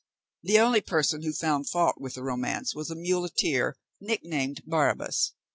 [0.41, 5.35] The only person who found fault with the romance was a muleteer, nicknamed Barrabas.